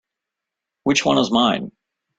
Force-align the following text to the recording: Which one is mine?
Which 0.83 1.05
one 1.05 1.19
is 1.19 1.29
mine? 1.29 1.71